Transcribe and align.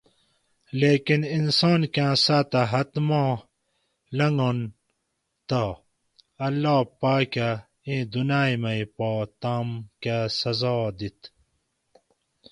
لیکن 0.79 1.21
انسان 1.37 1.81
کاۤں 1.95 2.15
ساۤتہ 2.25 2.61
حد 2.71 2.93
ما 3.07 3.23
لنگن 4.17 4.59
تہ 5.47 5.63
اللّٰہ 6.45 6.79
پاکہ 6.99 7.49
اِیں 7.87 8.01
دنائ 8.11 8.51
مئ 8.61 8.81
پا 8.97 9.11
تام 9.41 9.67
کہ 10.01 10.17
سزا 10.39 10.75
دیت 10.97 11.19